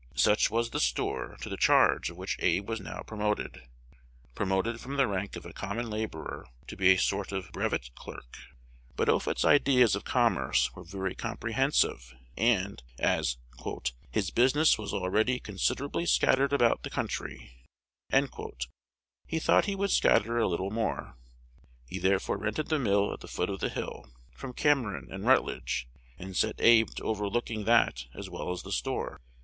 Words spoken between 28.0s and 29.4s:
as well as the store.